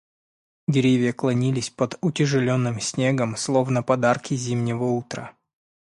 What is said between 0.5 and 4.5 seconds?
Деревья клонились под утяжеленным снегом, словно подарки